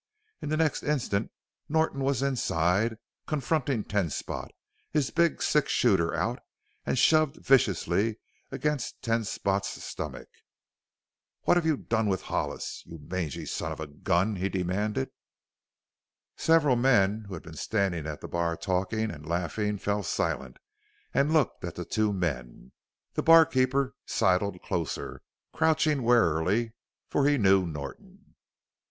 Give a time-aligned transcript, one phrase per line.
[0.41, 1.31] In the next instant
[1.69, 4.49] Norton was inside, confronting Ten Spot,
[4.89, 6.39] his big six shooter out
[6.87, 8.17] and shoved viciously
[8.51, 10.27] against Ten Spot's stomach.
[11.43, 15.11] "What have you done with Hollis, you mangy son of a gun?" he demanded.
[16.35, 20.57] Several men who had been standing at the bar talking and laughing fell silent
[21.13, 22.71] and looked at the two men,
[23.13, 25.21] the barkeeper sidled closer,
[25.53, 26.73] crouching warily,
[27.07, 28.33] for he knew Norton.